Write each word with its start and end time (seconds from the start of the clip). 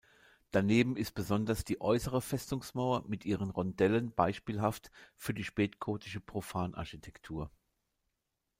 Daneben 0.49 0.95
ist 0.97 1.13
besonders 1.13 1.63
die 1.63 1.79
äußere 1.79 2.23
Festungsmauer 2.23 3.03
mit 3.07 3.23
ihren 3.23 3.51
Rondellen 3.51 4.11
beispielhaft 4.11 4.89
für 5.15 5.35
die 5.35 5.43
spätgotische 5.43 6.19
Profanarchitektur. 6.19 7.51